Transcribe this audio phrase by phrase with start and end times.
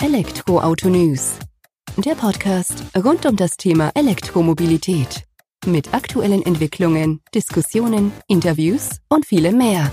[0.00, 1.40] Elektroauto News.
[1.96, 5.24] Der Podcast rund um das Thema Elektromobilität.
[5.66, 9.92] Mit aktuellen Entwicklungen, Diskussionen, Interviews und vielem mehr.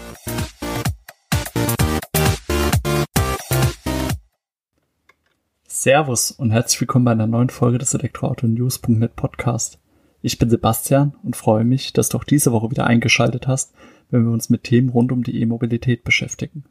[5.68, 9.80] Servus und herzlich willkommen bei einer neuen Folge des Elektroauto-News.net Podcast.
[10.22, 13.74] Ich bin Sebastian und freue mich, dass du auch diese Woche wieder eingeschaltet hast,
[14.12, 16.64] wenn wir uns mit Themen rund um die E-Mobilität beschäftigen.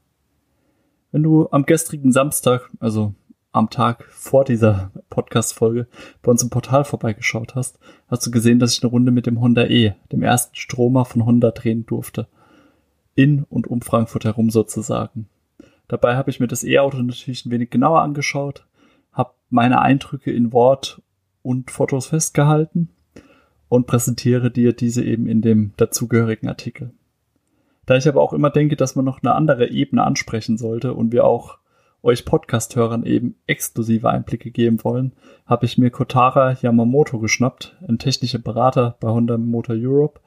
[1.11, 3.14] Wenn du am gestrigen Samstag, also
[3.54, 5.86] am Tag vor dieser Podcast-Folge,
[6.22, 9.40] bei uns im Portal vorbeigeschaut hast, hast du gesehen, dass ich eine Runde mit dem
[9.40, 12.27] Honda E, dem ersten Stromer von Honda, drehen durfte.
[13.14, 15.29] In und um Frankfurt herum sozusagen.
[15.86, 18.67] Dabei habe ich mir das E-Auto natürlich ein wenig genauer angeschaut,
[19.13, 21.00] habe meine Eindrücke in Wort
[21.43, 22.89] und Fotos festgehalten
[23.68, 26.93] und präsentiere dir diese eben in dem dazugehörigen Artikel.
[27.86, 31.13] Da ich aber auch immer denke, dass man noch eine andere Ebene ansprechen sollte und
[31.13, 31.58] wir auch
[32.05, 35.12] euch Podcast-Hörern eben exklusive Einblicke geben wollen,
[35.47, 40.20] habe ich mir Kotara Yamamoto geschnappt, ein technischer Berater bei Honda Motor Europe,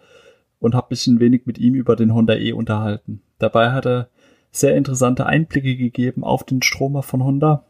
[0.60, 3.22] und habe mich ein wenig mit ihm über den Honda E unterhalten.
[3.38, 4.10] Dabei hat er
[4.52, 7.64] sehr interessante Einblicke gegeben auf den Stromer von Honda,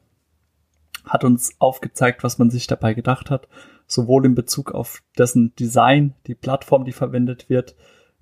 [1.03, 3.49] hat uns aufgezeigt, was man sich dabei gedacht hat,
[3.87, 7.75] sowohl in Bezug auf dessen Design, die Plattform, die verwendet wird,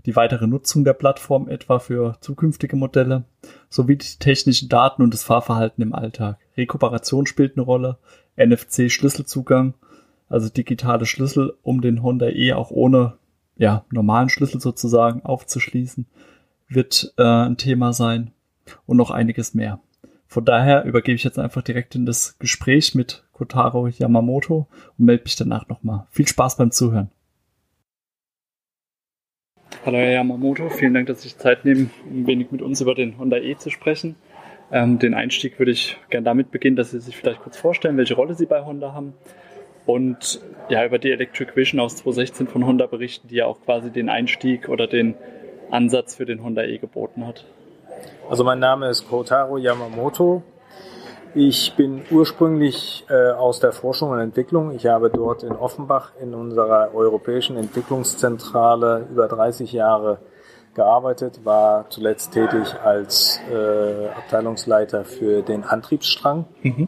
[0.05, 3.23] die weitere Nutzung der Plattform etwa für zukünftige Modelle,
[3.69, 6.37] sowie die technischen Daten und das Fahrverhalten im Alltag.
[6.57, 7.97] Rekuperation spielt eine Rolle,
[8.37, 9.73] NFC-Schlüsselzugang,
[10.29, 13.17] also digitale Schlüssel, um den Honda E auch ohne
[13.57, 16.05] ja, normalen Schlüssel sozusagen aufzuschließen,
[16.67, 18.31] wird äh, ein Thema sein
[18.85, 19.79] und noch einiges mehr.
[20.27, 25.23] Von daher übergebe ich jetzt einfach direkt in das Gespräch mit Kotaro Yamamoto und melde
[25.23, 26.07] mich danach nochmal.
[26.09, 27.11] Viel Spaß beim Zuhören.
[29.85, 32.95] Hallo Herr Yamamoto, vielen Dank, dass Sie sich Zeit nehmen, ein wenig mit uns über
[32.95, 34.15] den Honda E zu sprechen.
[34.71, 38.15] Ähm, den Einstieg würde ich gerne damit beginnen, dass Sie sich vielleicht kurz vorstellen, welche
[38.15, 39.13] Rolle Sie bei Honda haben
[39.85, 43.91] und ja über die Electric Vision aus 2016 von Honda berichten, die ja auch quasi
[43.91, 45.13] den Einstieg oder den
[45.69, 47.45] Ansatz für den Honda E geboten hat.
[48.27, 50.41] Also mein Name ist Kotaro Yamamoto.
[51.37, 54.71] Ich bin ursprünglich äh, aus der Forschung und Entwicklung.
[54.71, 60.19] Ich habe dort in Offenbach in unserer europäischen Entwicklungszentrale über 30 Jahre
[60.75, 66.45] gearbeitet, war zuletzt tätig als äh, Abteilungsleiter für den Antriebsstrang.
[66.61, 66.87] Mhm.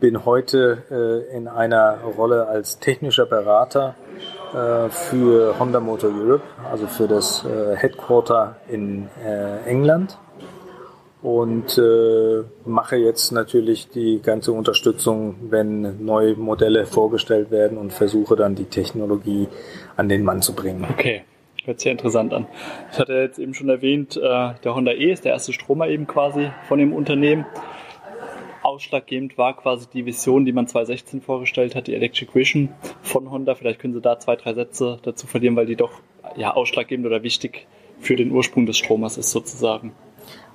[0.00, 0.84] Bin heute
[1.30, 3.96] äh, in einer Rolle als technischer Berater
[4.54, 10.16] äh, für Honda Motor Europe, also für das äh, Headquarter in äh, England
[11.22, 18.34] und äh, mache jetzt natürlich die ganze Unterstützung, wenn neue Modelle vorgestellt werden und versuche
[18.34, 19.46] dann die Technologie
[19.96, 20.84] an den Mann zu bringen.
[20.90, 21.22] Okay,
[21.64, 22.46] hört sich interessant an.
[22.90, 26.08] Ich hatte jetzt eben schon erwähnt, äh, der Honda E ist der erste Stromer eben
[26.08, 27.46] quasi von dem Unternehmen.
[28.64, 32.70] Ausschlaggebend war quasi die Vision, die man 2016 vorgestellt hat, die Electric Vision
[33.02, 33.54] von Honda.
[33.54, 35.92] Vielleicht können Sie da zwei, drei Sätze dazu verlieren, weil die doch
[36.36, 37.66] ja ausschlaggebend oder wichtig
[38.00, 39.92] für den Ursprung des Stromers ist sozusagen.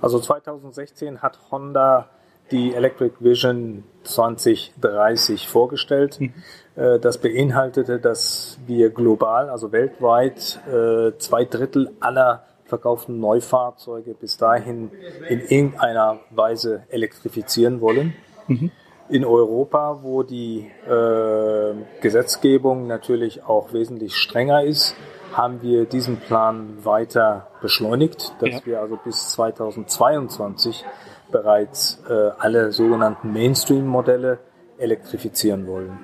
[0.01, 2.09] Also 2016 hat Honda
[2.51, 6.19] die Electric Vision 2030 vorgestellt.
[6.19, 6.33] Mhm.
[6.75, 14.37] Äh, das beinhaltete, dass wir global, also weltweit, äh, zwei Drittel aller verkauften Neufahrzeuge bis
[14.37, 14.91] dahin
[15.29, 18.13] in irgendeiner Weise elektrifizieren wollen.
[18.47, 18.71] Mhm.
[19.09, 24.95] In Europa, wo die äh, Gesetzgebung natürlich auch wesentlich strenger ist,
[25.33, 28.65] haben wir diesen Plan weiter beschleunigt, dass ja.
[28.65, 30.85] wir also bis 2022
[31.31, 34.39] bereits äh, alle sogenannten Mainstream-Modelle
[34.77, 35.99] elektrifizieren wollen.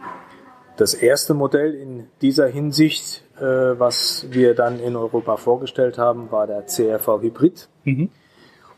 [0.75, 6.47] Das erste Modell in dieser Hinsicht, äh, was wir dann in Europa vorgestellt haben, war
[6.47, 7.69] der CRV Hybrid.
[7.83, 8.09] Mhm.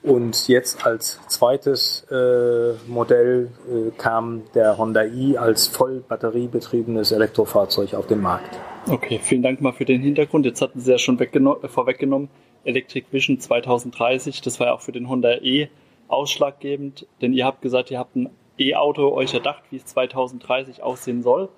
[0.06, 7.96] Und jetzt als zweites äh, Modell äh, kam der Honda i als voll batteriebetriebenes Elektrofahrzeug
[7.96, 8.60] auf den Markt.
[8.88, 10.46] Okay, vielen Dank mal für den Hintergrund.
[10.46, 12.30] Jetzt hatten Sie ja schon äh, vorweggenommen,
[12.66, 15.70] Electric Vision 2030, das war ja auch für den Honda E
[16.08, 18.30] ausschlaggebend, denn ihr habt gesagt, ihr habt ein
[18.60, 21.50] E-Auto euch erdacht, wie es 2030 aussehen soll,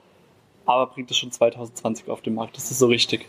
[0.66, 2.56] aber bringt es schon 2020 auf den Markt.
[2.56, 3.28] Das ist so richtig.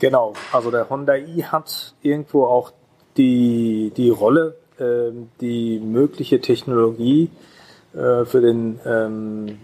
[0.00, 2.72] Genau, also der Honda i hat irgendwo auch
[3.18, 5.10] die, die Rolle, äh,
[5.40, 7.30] die mögliche Technologie
[7.94, 9.58] äh, für den ähm,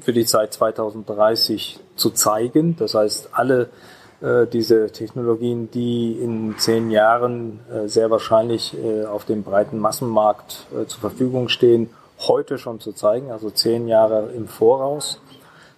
[0.00, 2.76] für die Zeit 2030 zu zeigen.
[2.78, 3.68] Das heißt, alle
[4.20, 10.66] äh, diese Technologien, die in zehn Jahren äh, sehr wahrscheinlich äh, auf dem breiten Massenmarkt
[10.72, 11.90] äh, zur Verfügung stehen,
[12.20, 15.20] heute schon zu zeigen, also zehn Jahre im Voraus.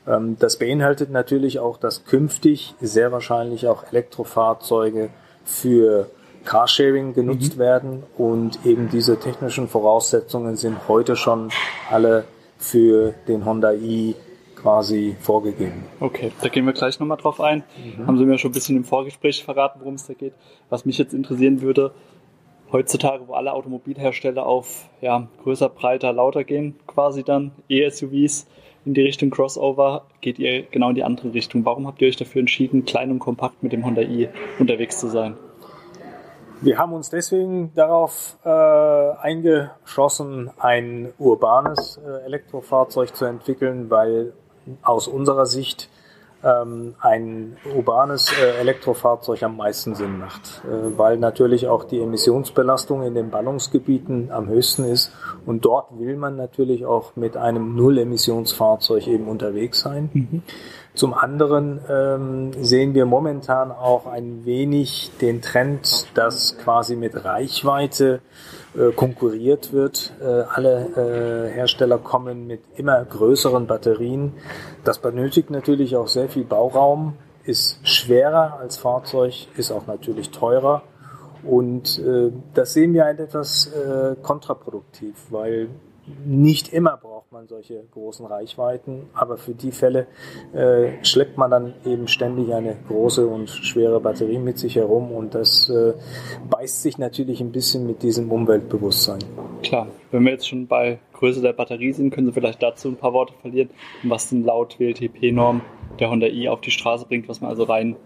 [0.07, 5.11] Ähm, das beinhaltet natürlich auch, dass künftig sehr wahrscheinlich auch Elektrofahrzeuge
[5.45, 6.07] für
[6.45, 7.61] Carsharing genutzt mhm.
[7.61, 11.51] werden und eben diese technischen Voraussetzungen sind heute schon
[11.91, 12.25] alle
[12.59, 14.15] für den Honda i
[14.57, 15.85] quasi vorgegeben.
[16.01, 17.65] Okay, da gehen wir gleich nochmal drauf ein.
[17.77, 18.07] Mhm.
[18.07, 20.35] Haben Sie mir schon ein bisschen im Vorgespräch verraten, worum es da geht.
[20.69, 21.93] Was mich jetzt interessieren würde,
[22.73, 28.47] heutzutage, wo alle Automobilhersteller auf ja, größer, breiter, lauter gehen, quasi dann E-SUVs
[28.85, 31.65] in die Richtung Crossover, geht ihr genau in die andere Richtung.
[31.65, 34.29] Warum habt ihr euch dafür entschieden, klein und kompakt mit dem Honda i
[34.59, 35.37] unterwegs zu sein?
[36.63, 44.35] Wir haben uns deswegen darauf äh, eingeschossen, ein urbanes äh, Elektrofahrzeug zu entwickeln, weil
[44.83, 45.89] aus unserer Sicht
[46.45, 53.05] ähm, ein urbanes äh, Elektrofahrzeug am meisten Sinn macht, äh, weil natürlich auch die Emissionsbelastung
[53.05, 55.13] in den Ballungsgebieten am höchsten ist
[55.47, 60.11] und dort will man natürlich auch mit einem Null-Emissionsfahrzeug eben unterwegs sein.
[60.13, 60.43] Mhm.
[60.95, 68.21] Zum anderen ähm, sehen wir momentan auch ein wenig den Trend, dass quasi mit Reichweite
[68.77, 70.13] äh, konkurriert wird.
[70.21, 74.33] Äh, alle äh, Hersteller kommen mit immer größeren Batterien.
[74.83, 77.15] Das benötigt natürlich auch sehr viel Bauraum,
[77.45, 80.83] ist schwerer als Fahrzeug, ist auch natürlich teurer.
[81.45, 85.69] Und äh, das sehen wir etwas äh, kontraproduktiv, weil
[86.25, 90.07] nicht immer braucht man solche großen Reichweiten, aber für die Fälle
[90.53, 95.35] äh, schleppt man dann eben ständig eine große und schwere Batterie mit sich herum und
[95.35, 95.95] das äh,
[96.49, 99.21] beißt sich natürlich ein bisschen mit diesem Umweltbewusstsein.
[99.63, 102.97] Klar, wenn wir jetzt schon bei Größe der Batterie sind, können Sie vielleicht dazu ein
[102.97, 103.71] paar Worte verlieren,
[104.03, 105.61] was denn laut WLTP-Norm
[105.99, 107.97] der Honda i auf die Straße bringt, was man also rein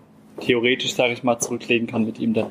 [0.41, 2.51] theoretisch, sage ich mal, zurücklegen kann mit ihm dann.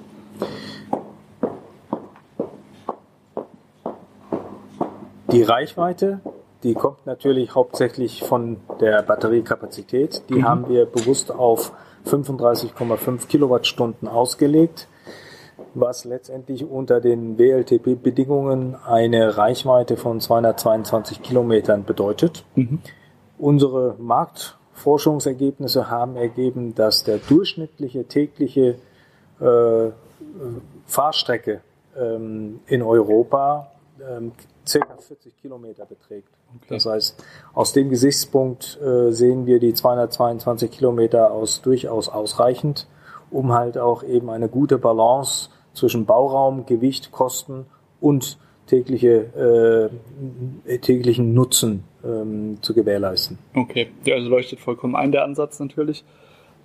[5.33, 6.19] Die Reichweite,
[6.61, 10.29] die kommt natürlich hauptsächlich von der Batteriekapazität.
[10.29, 10.43] Die mhm.
[10.47, 11.71] haben wir bewusst auf
[12.05, 14.87] 35,5 Kilowattstunden ausgelegt,
[15.73, 22.45] was letztendlich unter den WLTP-Bedingungen eine Reichweite von 222 Kilometern bedeutet.
[22.53, 22.79] Mhm.
[23.39, 28.75] Unsere Marktforschungsergebnisse haben ergeben, dass der durchschnittliche tägliche
[29.39, 29.89] äh,
[30.85, 31.61] Fahrstrecke
[31.97, 34.31] ähm, in Europa ähm,
[34.67, 36.29] circa 40 Kilometer beträgt.
[36.55, 36.65] Okay.
[36.69, 37.23] Das heißt,
[37.53, 42.87] aus dem Gesichtspunkt äh, sehen wir die 222 Kilometer aus durchaus ausreichend,
[43.31, 47.65] um halt auch eben eine gute Balance zwischen Bauraum, Gewicht, Kosten
[47.99, 48.37] und
[48.67, 49.91] tägliche,
[50.65, 53.37] äh, täglichen Nutzen ähm, zu gewährleisten.
[53.55, 56.03] Okay, ja, also leuchtet vollkommen ein der Ansatz natürlich.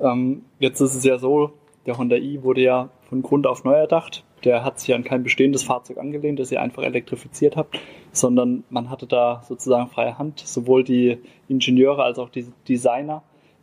[0.00, 1.52] Ähm, jetzt ist es ja so,
[1.86, 4.24] der Honda i wurde ja von Grund auf neu erdacht.
[4.44, 7.78] Der hat sich an kein bestehendes Fahrzeug angelehnt, das ihr einfach elektrifiziert habt,
[8.12, 11.18] sondern man hatte da sozusagen freie Hand, sowohl die
[11.48, 13.22] Ingenieure als auch die Designer.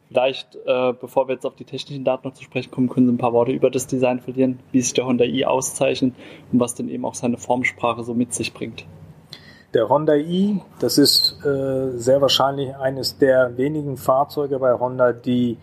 [0.10, 3.14] Vielleicht, äh, bevor wir jetzt auf die technischen Daten noch zu sprechen kommen, können Sie
[3.14, 6.14] ein paar Worte über das Design verlieren, wie sich der Honda i auszeichnet
[6.52, 8.86] und was denn eben auch seine Formsprache so mit sich bringt.
[9.74, 15.58] Der Honda i, das ist äh, sehr wahrscheinlich eines der wenigen Fahrzeuge bei Honda, die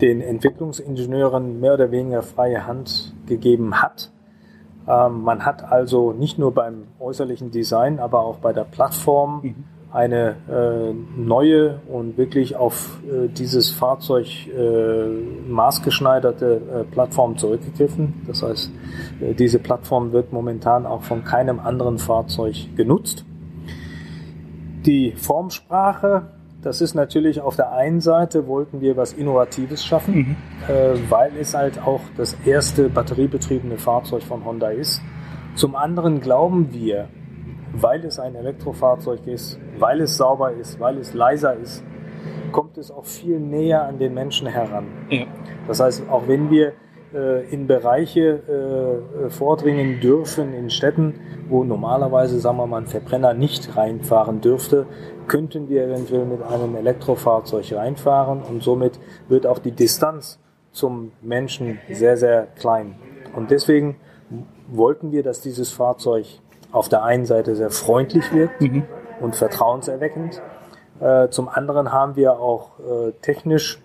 [0.00, 4.12] den Entwicklungsingenieuren mehr oder weniger freie Hand gegeben hat.
[4.88, 9.54] Ähm, man hat also nicht nur beim äußerlichen Design, aber auch bei der Plattform mhm.
[9.92, 15.06] eine äh, neue und wirklich auf äh, dieses Fahrzeug äh,
[15.46, 18.22] maßgeschneiderte äh, Plattform zurückgegriffen.
[18.26, 18.70] Das heißt,
[19.20, 23.26] äh, diese Plattform wird momentan auch von keinem anderen Fahrzeug genutzt.
[24.86, 30.36] Die Formsprache das ist natürlich auf der einen Seite wollten wir was Innovatives schaffen, mhm.
[30.68, 35.00] äh, weil es halt auch das erste batteriebetriebene Fahrzeug von Honda ist.
[35.54, 37.08] Zum anderen glauben wir,
[37.72, 41.84] weil es ein Elektrofahrzeug ist, weil es sauber ist, weil es leiser ist,
[42.52, 44.86] kommt es auch viel näher an den Menschen heran.
[45.10, 45.26] Ja.
[45.66, 46.72] Das heißt, auch wenn wir
[47.50, 51.14] in Bereiche äh, vordringen dürfen in Städten,
[51.48, 54.86] wo normalerweise, sagen wir mal, ein Verbrenner nicht reinfahren dürfte,
[55.26, 58.98] könnten wir eventuell mit einem Elektrofahrzeug reinfahren und somit
[59.28, 60.38] wird auch die Distanz
[60.72, 62.96] zum Menschen sehr, sehr klein.
[63.34, 63.96] Und deswegen
[64.68, 66.26] wollten wir, dass dieses Fahrzeug
[66.72, 68.84] auf der einen Seite sehr freundlich wird mhm.
[69.20, 70.42] und vertrauenserweckend.
[71.00, 73.82] Äh, zum anderen haben wir auch äh, technisch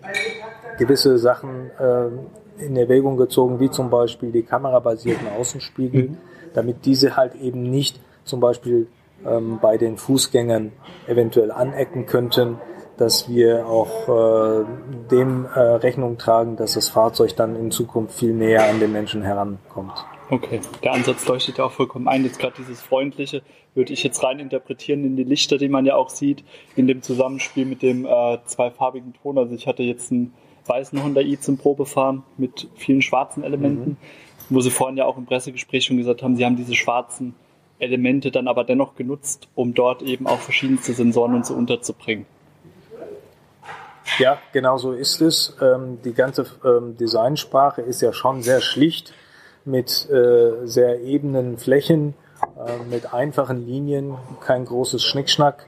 [0.78, 2.08] gewisse Sachen äh,
[2.58, 6.18] in Erwägung gezogen, wie zum Beispiel die kamerabasierten Außenspiegel, mhm.
[6.54, 8.88] damit diese halt eben nicht zum Beispiel
[9.26, 10.72] ähm, bei den Fußgängern
[11.06, 12.58] eventuell anecken könnten,
[12.96, 14.64] dass wir auch äh,
[15.10, 19.22] dem äh, Rechnung tragen, dass das Fahrzeug dann in Zukunft viel näher an den Menschen
[19.22, 20.04] herankommt.
[20.30, 22.24] Okay, der Ansatz leuchtet ja auch vollkommen ein.
[22.24, 23.42] Jetzt gerade dieses Freundliche
[23.74, 26.44] würde ich jetzt rein interpretieren in die Lichter, die man ja auch sieht,
[26.76, 29.36] in dem Zusammenspiel mit dem äh, zweifarbigen Ton.
[29.36, 30.32] Also ich hatte jetzt einen
[30.66, 33.90] weißen Honda i zum Probefahren mit vielen schwarzen Elementen.
[33.90, 33.96] Mhm.
[34.50, 37.34] wo Sie vorhin ja auch im Pressegespräch schon gesagt haben, Sie haben diese schwarzen
[37.78, 42.26] Elemente dann aber dennoch genutzt, um dort eben auch verschiedenste Sensoren und so unterzubringen.
[44.18, 45.56] Ja, genau so ist es.
[45.60, 49.12] Ähm, die ganze ähm, Designsprache ist ja schon sehr schlicht
[49.64, 55.66] mit äh, sehr ebenen Flächen, äh, mit einfachen Linien, kein großes Schnickschnack.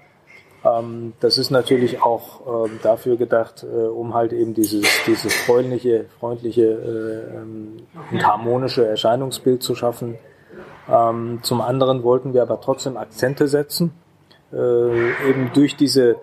[0.64, 6.06] Ähm, das ist natürlich auch ähm, dafür gedacht, äh, um halt eben dieses, dieses freundliche,
[6.18, 7.76] freundliche äh, ähm,
[8.10, 10.16] und harmonische Erscheinungsbild zu schaffen.
[11.42, 13.92] Zum anderen wollten wir aber trotzdem Akzente setzen,
[14.52, 16.14] äh, eben durch diese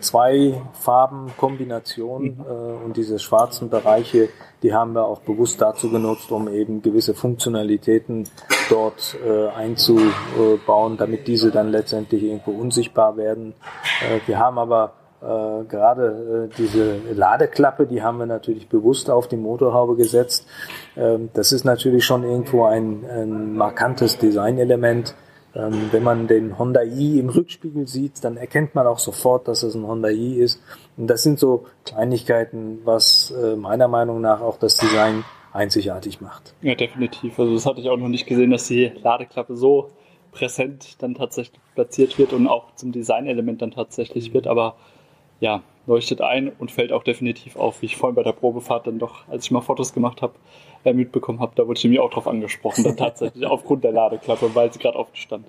[0.00, 2.44] zwei Farbenkombination mhm.
[2.48, 4.28] äh, und diese schwarzen Bereiche,
[4.62, 8.28] die haben wir auch bewusst dazu genutzt, um eben gewisse Funktionalitäten
[8.68, 13.54] dort äh, einzubauen, damit diese dann letztendlich irgendwo unsichtbar werden.
[14.02, 19.26] Äh, wir haben aber äh, gerade äh, diese Ladeklappe, die haben wir natürlich bewusst auf
[19.26, 20.46] die Motorhaube gesetzt.
[20.96, 25.14] Ähm, das ist natürlich schon irgendwo ein, ein markantes Designelement.
[25.54, 29.62] Ähm, wenn man den Honda i im Rückspiegel sieht, dann erkennt man auch sofort, dass
[29.62, 30.62] es ein Honda i ist.
[30.96, 36.54] Und das sind so Kleinigkeiten, was äh, meiner Meinung nach auch das Design einzigartig macht.
[36.60, 37.38] Ja, definitiv.
[37.38, 39.90] Also das hatte ich auch noch nicht gesehen, dass die Ladeklappe so
[40.32, 44.46] präsent dann tatsächlich platziert wird und auch zum Designelement dann tatsächlich wird.
[44.46, 44.76] Aber
[45.40, 48.98] ja, leuchtet ein und fällt auch definitiv auf, wie ich vorhin bei der Probefahrt dann
[48.98, 50.34] doch, als ich mal Fotos gemacht habe,
[50.84, 54.54] äh, mitbekommen habe, da wurde ich nämlich auch drauf angesprochen, dann tatsächlich aufgrund der Ladeklappe,
[54.54, 55.46] weil sie gerade offen stand.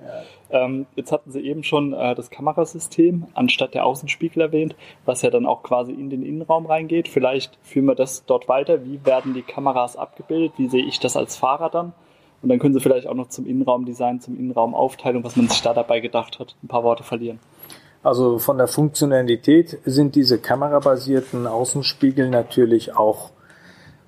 [0.52, 0.66] Ja.
[0.66, 5.30] Ähm, jetzt hatten sie eben schon äh, das Kamerasystem anstatt der Außenspiegel erwähnt, was ja
[5.30, 7.08] dann auch quasi in den Innenraum reingeht.
[7.08, 8.86] Vielleicht führen wir das dort weiter.
[8.86, 10.54] Wie werden die Kameras abgebildet?
[10.58, 11.94] Wie sehe ich das als Fahrer dann?
[12.42, 15.74] Und dann können Sie vielleicht auch noch zum Innenraumdesign, zum Innenraumaufteilung, was man sich da
[15.74, 17.40] dabei gedacht hat, ein paar Worte verlieren.
[18.02, 23.32] Also von der Funktionalität sind diese kamerabasierten Außenspiegel natürlich auch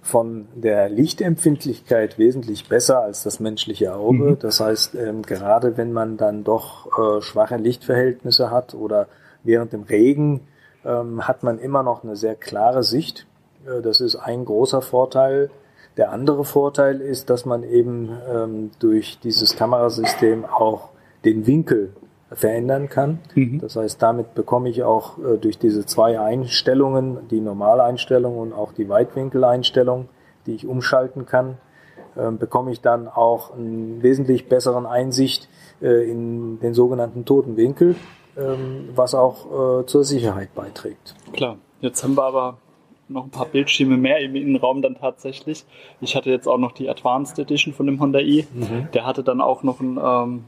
[0.01, 4.31] von der Lichtempfindlichkeit wesentlich besser als das menschliche Auge.
[4.31, 4.39] Mhm.
[4.39, 9.07] Das heißt, ähm, gerade wenn man dann doch äh, schwache Lichtverhältnisse hat oder
[9.43, 10.41] während dem Regen,
[10.83, 13.27] ähm, hat man immer noch eine sehr klare Sicht.
[13.67, 15.51] Äh, das ist ein großer Vorteil.
[15.97, 20.89] Der andere Vorteil ist, dass man eben ähm, durch dieses Kamerasystem auch
[21.25, 21.93] den Winkel
[22.33, 23.19] verändern kann.
[23.35, 23.59] Mhm.
[23.59, 28.71] Das heißt, damit bekomme ich auch äh, durch diese zwei Einstellungen, die Normaleinstellung und auch
[28.71, 30.07] die Weitwinkeleinstellung,
[30.45, 31.57] die ich umschalten kann,
[32.15, 35.49] äh, bekomme ich dann auch einen wesentlich besseren Einsicht
[35.81, 37.95] äh, in den sogenannten toten Winkel,
[38.37, 41.15] ähm, was auch äh, zur Sicherheit beiträgt.
[41.33, 42.57] Klar, jetzt haben wir aber
[43.09, 45.65] noch ein paar Bildschirme mehr im Innenraum dann tatsächlich.
[45.99, 48.47] Ich hatte jetzt auch noch die Advanced Edition von dem Honda i.
[48.53, 48.87] Mhm.
[48.93, 50.45] Der hatte dann auch noch ein ähm,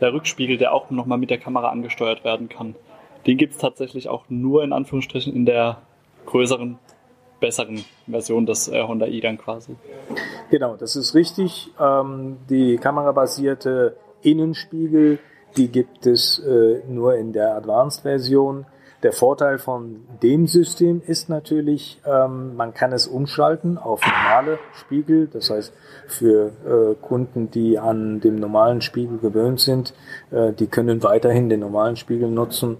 [0.00, 2.74] der Rückspiegel, der auch nochmal mit der Kamera angesteuert werden kann.
[3.26, 5.82] Den gibt es tatsächlich auch nur in Anführungsstrichen in der
[6.26, 6.78] größeren,
[7.38, 9.76] besseren Version des äh, Honda i dann quasi.
[10.50, 11.70] Genau, das ist richtig.
[11.78, 15.18] Ähm, die kamerabasierte Innenspiegel,
[15.56, 18.66] die gibt es äh, nur in der Advanced-Version.
[19.02, 25.26] Der Vorteil von dem System ist natürlich, ähm, man kann es umschalten auf normale Spiegel.
[25.26, 25.72] Das heißt,
[26.06, 29.94] für äh, Kunden, die an dem normalen Spiegel gewöhnt sind,
[30.30, 32.76] äh, die können weiterhin den normalen Spiegel nutzen.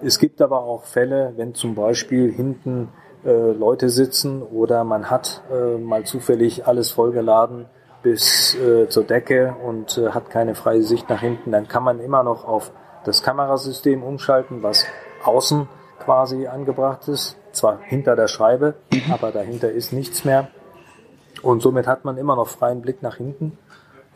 [0.00, 2.88] Es gibt aber auch Fälle, wenn zum Beispiel hinten
[3.24, 7.66] äh, Leute sitzen oder man hat äh, mal zufällig alles vollgeladen
[8.04, 12.00] bis äh, zur Decke und äh, hat keine freie Sicht nach hinten, dann kann man
[12.00, 12.70] immer noch auf
[13.04, 14.84] das Kamerasystem umschalten, was
[15.26, 18.74] außen quasi angebracht ist, zwar hinter der Scheibe,
[19.10, 20.48] aber dahinter ist nichts mehr.
[21.42, 23.58] Und somit hat man immer noch freien Blick nach hinten.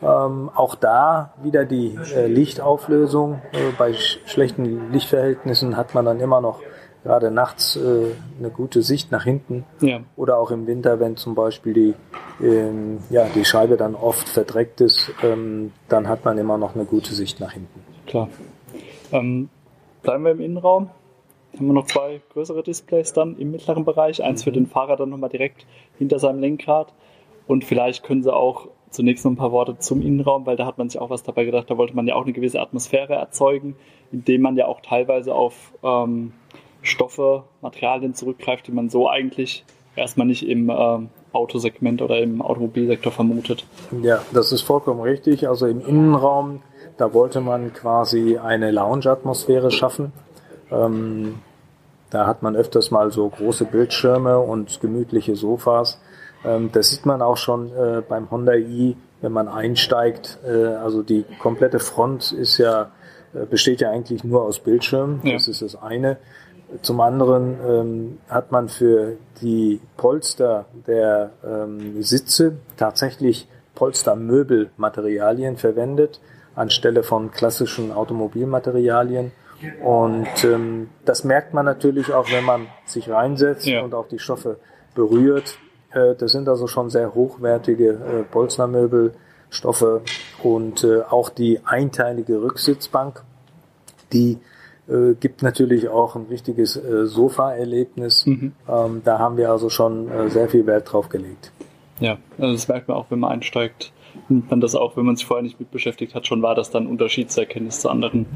[0.01, 3.41] Ähm, auch da wieder die äh, Lichtauflösung.
[3.51, 6.61] Äh, bei sch schlechten Lichtverhältnissen hat man dann immer noch
[7.03, 9.65] gerade nachts äh, eine gute Sicht nach hinten.
[9.81, 9.99] Ja.
[10.15, 11.93] Oder auch im Winter, wenn zum Beispiel die,
[12.41, 16.85] ähm, ja, die Scheibe dann oft verdreckt ist, ähm, dann hat man immer noch eine
[16.85, 17.83] gute Sicht nach hinten.
[18.07, 18.29] Klar.
[19.11, 19.49] Ähm,
[20.01, 20.89] bleiben wir im Innenraum
[21.55, 24.23] haben wir noch zwei größere Displays dann im mittleren Bereich.
[24.23, 25.65] Eins für den Fahrer dann nochmal direkt
[25.97, 26.93] hinter seinem Lenkrad.
[27.47, 30.77] Und vielleicht können sie auch zunächst noch ein paar Worte zum Innenraum, weil da hat
[30.77, 31.69] man sich auch was dabei gedacht.
[31.69, 33.75] Da wollte man ja auch eine gewisse Atmosphäre erzeugen,
[34.11, 36.33] indem man ja auch teilweise auf ähm,
[36.81, 39.65] Stoffe, Materialien zurückgreift, die man so eigentlich
[39.95, 43.65] erstmal nicht im ähm, Autosegment oder im Automobilsektor vermutet.
[44.01, 45.47] Ja, das ist vollkommen richtig.
[45.47, 46.61] Also im Innenraum,
[46.97, 50.11] da wollte man quasi eine Lounge-Atmosphäre schaffen.
[50.71, 51.39] Ähm,
[52.09, 55.99] da hat man öfters mal so große Bildschirme und gemütliche Sofas.
[56.43, 60.39] Ähm, das sieht man auch schon äh, beim Honda i, wenn man einsteigt.
[60.45, 62.91] Äh, also die komplette Front ist ja,
[63.33, 65.21] äh, besteht ja eigentlich nur aus Bildschirmen.
[65.23, 65.33] Ja.
[65.33, 66.17] Das ist das eine.
[66.81, 76.19] Zum anderen ähm, hat man für die Polster der ähm, Sitze tatsächlich Polstermöbelmaterialien verwendet,
[76.55, 79.31] anstelle von klassischen Automobilmaterialien.
[79.83, 83.81] Und ähm, das merkt man natürlich auch, wenn man sich reinsetzt ja.
[83.81, 84.57] und auch die Stoffe
[84.95, 85.57] berührt.
[85.91, 90.01] Äh, das sind also schon sehr hochwertige äh, Polstermöbelstoffe
[90.43, 93.23] und äh, auch die einteilige Rücksitzbank,
[94.13, 94.39] die
[94.87, 98.25] äh, gibt natürlich auch ein richtiges äh, Sofa-Erlebnis.
[98.25, 98.53] Mhm.
[98.67, 101.51] Ähm, da haben wir also schon äh, sehr viel Wert drauf gelegt.
[101.99, 103.91] Ja, also das merkt man auch, wenn man einsteigt.
[104.29, 106.69] Nimmt man das auch, wenn man sich vorher nicht mit beschäftigt hat, schon war das
[106.69, 108.27] dann Unterschied zu erkennen zu anderen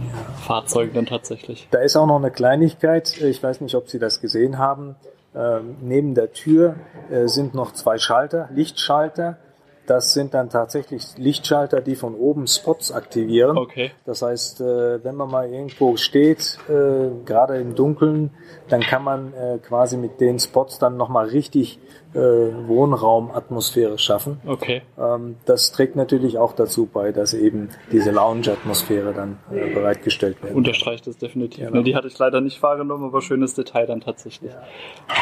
[0.45, 1.67] Fahrzeugen dann tatsächlich.
[1.71, 3.21] Da ist auch noch eine Kleinigkeit.
[3.21, 4.95] Ich weiß nicht, ob Sie das gesehen haben.
[5.35, 6.75] Ähm, neben der Tür
[7.11, 9.37] äh, sind noch zwei Schalter, Lichtschalter.
[9.85, 13.57] Das sind dann tatsächlich Lichtschalter, die von oben Spots aktivieren.
[13.57, 13.91] Okay.
[14.05, 18.31] Das heißt, äh, wenn man mal irgendwo steht, äh, gerade im Dunkeln,
[18.69, 21.79] dann kann man äh, quasi mit den Spots dann nochmal richtig
[22.19, 24.39] Wohnraumatmosphäre schaffen.
[24.45, 24.81] Okay.
[24.97, 29.37] Ähm, das trägt natürlich auch dazu bei, dass eben diese Lounge-Atmosphäre dann
[29.73, 30.53] bereitgestellt wird.
[30.55, 31.67] Unterstreicht das definitiv.
[31.67, 31.81] Genau.
[31.81, 34.51] Die hatte ich leider nicht wahrgenommen, aber schönes Detail dann tatsächlich.
[34.51, 34.61] Ja.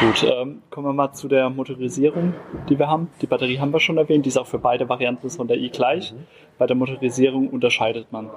[0.06, 2.34] Gut, ähm, kommen wir mal zu der Motorisierung,
[2.68, 3.08] die wir haben.
[3.20, 5.70] Die Batterie haben wir schon erwähnt, die ist auch für beide Varianten des Honda i
[5.70, 6.12] gleich.
[6.12, 6.26] Mhm.
[6.58, 8.30] Bei der Motorisierung unterscheidet man.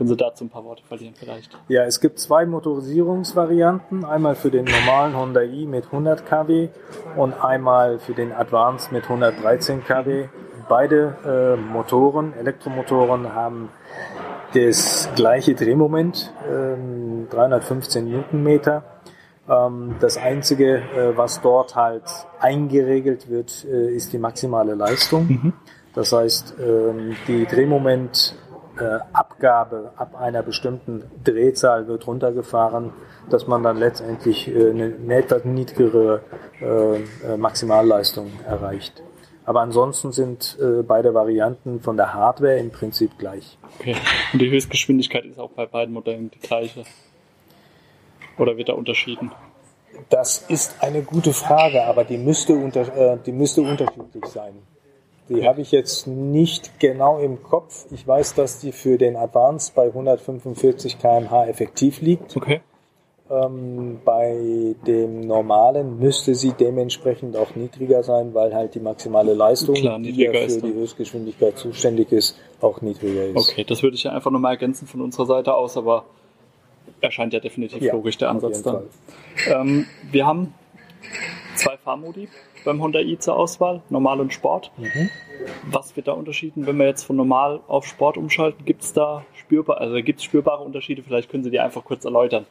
[0.00, 1.50] Können Sie dazu ein paar Worte verlieren vielleicht?
[1.68, 4.06] Ja, es gibt zwei Motorisierungsvarianten.
[4.06, 6.70] Einmal für den normalen Honda i mit 100 kW
[7.18, 10.28] und einmal für den Advanced mit 113 kW.
[10.70, 13.68] Beide äh, Motoren, Elektromotoren, haben
[14.54, 18.84] das gleiche Drehmoment, äh, 315 Newtonmeter.
[19.50, 22.04] Ähm, das Einzige, äh, was dort halt
[22.38, 25.26] eingeregelt wird, äh, ist die maximale Leistung.
[25.28, 25.52] Mhm.
[25.92, 27.44] Das heißt, ähm, die
[28.80, 32.92] Drehmomentabgabe ab einer bestimmten Drehzahl wird runtergefahren,
[33.28, 36.20] dass man dann letztendlich äh, eine etwas niedrigere
[37.38, 39.02] Maximalleistung erreicht.
[39.46, 43.56] Aber ansonsten sind beide Varianten von der Hardware im Prinzip gleich.
[43.78, 43.96] Okay.
[44.32, 46.84] Und die Höchstgeschwindigkeit ist auch bei beiden Modellen die gleiche?
[48.36, 49.32] Oder wird da unterschieden?
[50.08, 54.54] Das ist eine gute Frage, aber die müsste, unter, äh, die müsste unterschiedlich sein.
[55.30, 57.86] Die habe ich jetzt nicht genau im Kopf.
[57.92, 62.36] Ich weiß, dass die für den Advanced bei 145 km/h effektiv liegt.
[62.36, 62.60] Okay.
[63.30, 69.76] Ähm, bei dem normalen müsste sie dementsprechend auch niedriger sein, weil halt die maximale Leistung,
[69.76, 73.36] Klar, die ja für die Höchstgeschwindigkeit zuständig ist, auch niedriger ist.
[73.36, 76.06] Okay, das würde ich ja einfach nochmal ergänzen von unserer Seite aus, aber
[77.00, 78.82] erscheint ja definitiv ja, logisch der Ansatz dann.
[79.46, 80.52] Ähm, wir haben
[81.54, 82.28] zwei Fahrmodi
[82.64, 84.70] beim Honda i zur Auswahl, Normal und Sport.
[84.76, 85.10] Mhm.
[85.70, 88.64] Was wird da unterschieden, wenn wir jetzt von Normal auf Sport umschalten?
[88.64, 91.02] Gibt es da spürbar, also gibt spürbare Unterschiede?
[91.02, 92.46] Vielleicht können Sie die einfach kurz erläutern.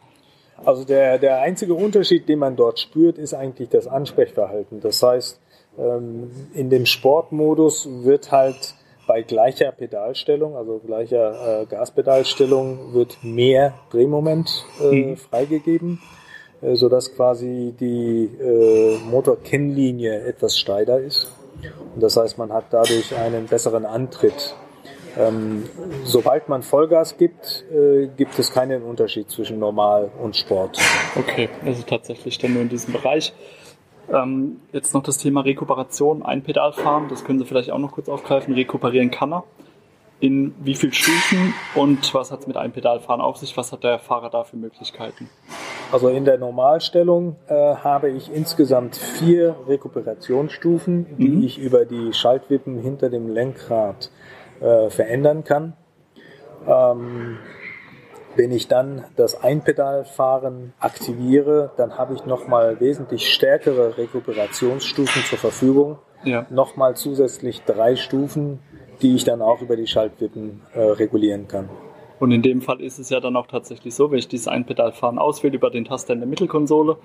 [0.65, 4.81] Also der, der einzige Unterschied, den man dort spürt, ist eigentlich das Ansprechverhalten.
[4.81, 5.39] Das heißt,
[5.77, 8.75] ähm, in dem Sportmodus wird halt
[9.07, 15.17] bei gleicher Pedalstellung, also gleicher äh, Gaspedalstellung, wird mehr Drehmoment äh, mhm.
[15.17, 15.99] freigegeben,
[16.61, 21.31] sodass quasi die äh, Motorkennlinie etwas steiler ist.
[21.95, 24.55] Und das heißt, man hat dadurch einen besseren Antritt.
[25.17, 25.63] Ähm,
[26.03, 30.79] sobald man Vollgas gibt, äh, gibt es keinen Unterschied zwischen Normal und Sport.
[31.15, 33.33] Okay, also tatsächlich dann nur in diesem Bereich.
[34.11, 38.53] Ähm, jetzt noch das Thema Rekuperation, Einpedalfahren, das können Sie vielleicht auch noch kurz aufgreifen.
[38.53, 39.43] Rekuperieren kann er.
[40.19, 43.55] In wie viel Stufen und was hat es mit Einpedalfahren auf sich?
[43.55, 45.29] Was hat der Fahrer da für Möglichkeiten?
[45.91, 51.43] Also in der Normalstellung äh, habe ich insgesamt vier Rekuperationsstufen, die mhm.
[51.43, 54.11] ich über die Schaltwippen hinter dem Lenkrad
[54.61, 55.73] äh, verändern kann.
[56.67, 57.39] Ähm,
[58.35, 65.97] wenn ich dann das Einpedalfahren aktiviere, dann habe ich nochmal wesentlich stärkere Rekuperationsstufen zur Verfügung.
[66.23, 66.45] Ja.
[66.49, 68.59] Nochmal zusätzlich drei Stufen,
[69.01, 71.69] die ich dann auch über die Schaltwippen äh, regulieren kann.
[72.19, 75.17] Und in dem Fall ist es ja dann auch tatsächlich so, wenn ich dieses Einpedalfahren
[75.17, 76.97] auswähle über den Taster in der Mittelkonsole,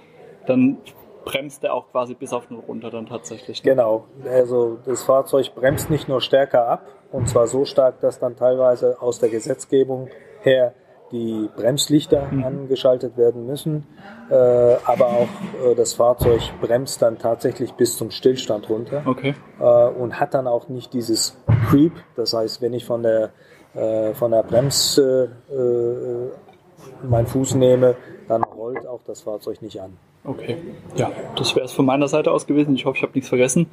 [0.46, 0.79] dann
[1.24, 3.62] bremst er auch quasi bis auf den runter dann tatsächlich.
[3.64, 3.70] Ne?
[3.70, 8.37] Genau, also das Fahrzeug bremst nicht nur stärker ab, und zwar so stark, dass dann
[8.37, 10.09] teilweise aus der Gesetzgebung
[10.42, 10.74] her
[11.12, 12.44] die Bremslichter mhm.
[12.44, 13.87] angeschaltet werden müssen,
[14.31, 15.29] äh, aber auch
[15.64, 19.35] äh, das Fahrzeug bremst dann tatsächlich bis zum Stillstand runter okay.
[19.61, 21.92] äh, und hat dann auch nicht dieses Creep.
[22.16, 23.31] Das heißt, wenn ich von der
[23.74, 27.96] äh, von der Bremse äh, meinen Fuß nehme,
[28.28, 29.96] dann rollt auch das Fahrzeug nicht an.
[30.24, 30.56] Okay,
[30.96, 32.74] ja, das wäre es von meiner Seite aus gewesen.
[32.74, 33.66] Ich hoffe, ich habe nichts vergessen.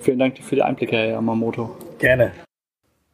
[0.00, 1.76] Vielen Dank für die Einblicke, Herr Yamamoto.
[1.98, 2.32] Gerne.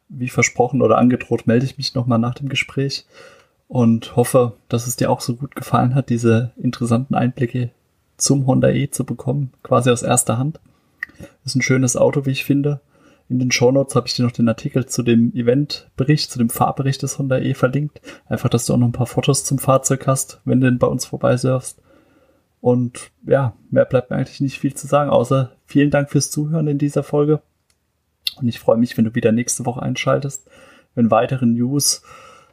[0.09, 3.05] Wie versprochen oder angedroht, melde ich mich nochmal nach dem Gespräch
[3.67, 7.69] und hoffe, dass es dir auch so gut gefallen hat, diese interessanten Einblicke
[8.17, 10.59] zum Honda E zu bekommen, quasi aus erster Hand.
[11.45, 12.81] Ist ein schönes Auto, wie ich finde.
[13.31, 17.01] In den Shownotes habe ich dir noch den Artikel zu dem Eventbericht, zu dem Fahrbericht
[17.01, 18.01] des Honda E verlinkt.
[18.25, 20.87] Einfach, dass du auch noch ein paar Fotos zum Fahrzeug hast, wenn du denn bei
[20.87, 21.81] uns vorbeisurfst.
[22.59, 26.67] Und ja, mehr bleibt mir eigentlich nicht viel zu sagen, außer vielen Dank fürs Zuhören
[26.67, 27.41] in dieser Folge.
[28.35, 30.49] Und ich freue mich, wenn du wieder nächste Woche einschaltest,
[30.93, 32.03] wenn weitere News,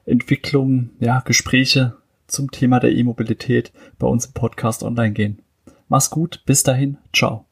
[0.06, 1.96] Entwicklungen, ja, Gespräche
[2.28, 5.40] zum Thema der E-Mobilität bei uns im Podcast online gehen.
[5.88, 7.47] Mach's gut, bis dahin, ciao.